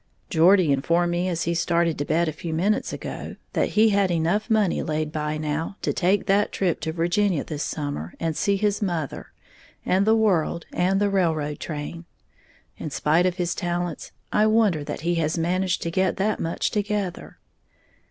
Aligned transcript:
Geordie 0.31 0.71
informed 0.71 1.11
me 1.11 1.29
as 1.29 1.43
he 1.43 1.53
started 1.53 1.95
to 1.99 2.05
bed 2.05 2.27
a 2.27 2.31
few 2.33 2.55
minutes 2.55 2.91
ago 2.91 3.35
that 3.53 3.69
he 3.77 3.89
had 3.89 4.09
enough 4.09 4.49
money 4.49 4.81
laid 4.81 5.11
by 5.11 5.37
now 5.37 5.77
to 5.83 5.93
take 5.93 6.25
that 6.25 6.51
trip 6.51 6.79
to 6.79 6.91
Virginia 6.91 7.43
this 7.43 7.61
summer 7.61 8.15
and 8.19 8.35
see 8.35 8.57
his 8.57 8.81
mother 8.81 9.31
and 9.85 10.07
the 10.07 10.15
world 10.15 10.65
and 10.73 10.99
the 10.99 11.11
railroad 11.11 11.59
train. 11.59 12.05
In 12.79 12.89
spite 12.89 13.27
of 13.27 13.35
his 13.35 13.53
talents, 13.53 14.11
I 14.33 14.47
wonder 14.47 14.83
that 14.83 15.01
he 15.01 15.13
has 15.21 15.37
managed 15.37 15.83
to 15.83 15.91
get 15.91 16.17
that 16.17 16.39
much 16.39 16.71
together. 16.71 17.37